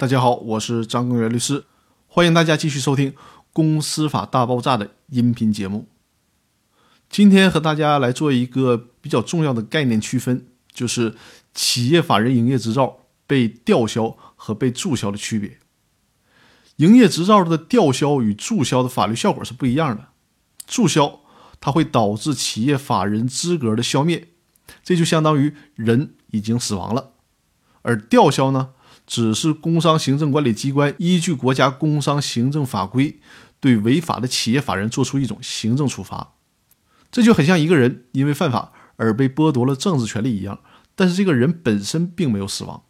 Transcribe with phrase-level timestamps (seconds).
[0.00, 1.64] 大家好，我是张根源律师，
[2.06, 3.10] 欢迎大家继续收听
[3.52, 5.88] 《公司法大爆炸》的音频节目。
[7.10, 11.16] 今天和大家来做一个比较重要的概念区分，就是
[11.52, 15.58] 企业法人营业执照被吊销和被注销的区别。
[16.76, 20.10] 营业执照的吊销与注销的法律效果是不一样的。
[20.68, 21.22] 注销
[21.58, 24.28] 它会导致企业法人资格的消灭，
[24.84, 27.14] 这就相当于人已经死亡了；
[27.82, 28.70] 而吊销呢，
[29.08, 33.18] 只是工商行政管理机关依据国家工商行政法规
[33.58, 36.34] 对违法的企业法人作出一种行政处罚。
[37.10, 40.60] 这就很像一个人因为犯法而被剥夺了政治权利一样，
[40.94, 42.82] 但是这个人本身并没有死亡。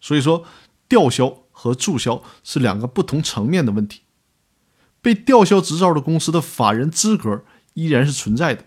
[0.00, 0.44] 所以说，
[0.86, 4.02] 吊销和注销是两个不同层面的问题。
[5.02, 7.44] 被吊销执照的公司的法人资格
[7.74, 8.64] 依然是存在的。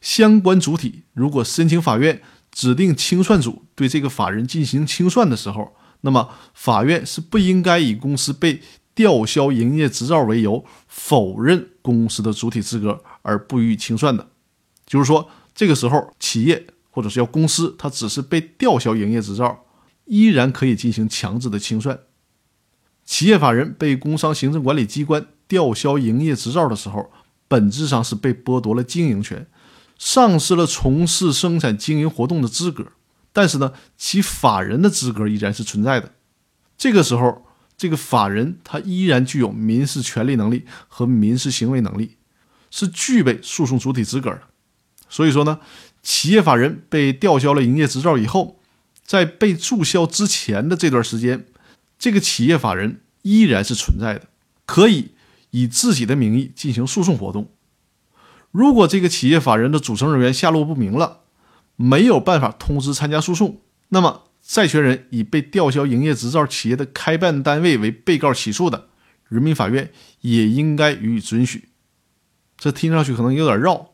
[0.00, 8.60] 相关主体如果申请法院指定清算组对这个法人进行清算的时候，那么法院是不应该以公司被
[8.94, 14.28] 吊销营业执照为由否认公司的主体资格而不予以清算的。
[14.86, 19.64] 就是说，这个时候企业或者是要公司，它只是被吊销营业执照，
[20.06, 21.98] 依然可以进行强制的清算。
[23.04, 27.10] 企业法人被工商行政管理机关吊销营业执照的时候，
[27.46, 29.46] 本质上是被剥夺了经营权，
[29.98, 32.88] 丧失了从事生产经营活动的资格。
[33.32, 36.12] 但是呢，其法人的资格依然是存在的。
[36.76, 42.16] 这个时候，这个法人他依然具有民事权利能力和民事行为能力，
[42.70, 44.42] 是具备诉讼主体资格的。
[45.08, 45.60] 所以说呢，
[46.02, 48.60] 企业法人被吊销了营业执照以后，
[49.04, 51.46] 在被注销之前的这段时间，
[51.98, 54.26] 这个企业法人依然是存在的，
[54.66, 55.12] 可以
[55.50, 57.50] 以自己的名义进行诉讼活动。
[58.50, 61.20] 如果这个企业法人的组成人员下落不明了，
[61.80, 68.88] 没有办法通知参加诉讼，那么债权人以被吊销营业执照企业的开办单位为被告起诉的，
[69.28, 71.68] 人民法院也应该予以准许。
[72.56, 73.90] 这听上去可能有点绕。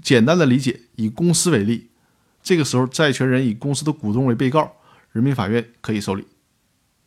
[0.00, 1.90] 简单的理解，以公司为例，
[2.40, 4.76] 这个时候债权人以公司的股东为被告，
[5.10, 6.24] 人民法院可以受理。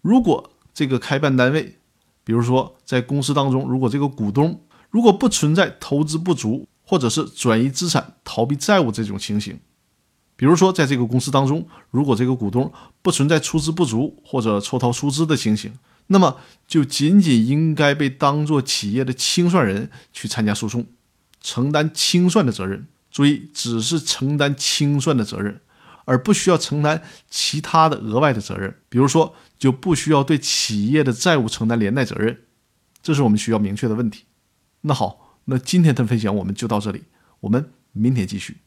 [0.01, 1.77] 如果这个开办单位，
[2.25, 9.57] 比如说在公司当中，如果这个股东如果不存在投资不足或者是转移资产逃避债务这种情形，
[10.41, 15.71] 比如说在这个公司当中，如果这个股东不存在出资不足或者抽逃出资的情形，
[16.07, 16.37] 那么
[16.67, 20.83] 就仅仅应该被当作企业的清算人去参加诉讼。
[21.41, 25.61] 承担清算的责任，注意，只是承担清算的责任，
[26.05, 28.75] 而不需要承担其他的额外的责任。
[28.89, 32.35] 比如说，就不需要对企业的债务承担连带责任，
[33.03, 34.23] 这是我们需要明确的问题。
[34.81, 37.03] 那好，那今天的分享我们就到这里，
[37.41, 38.57] 我们明天继续。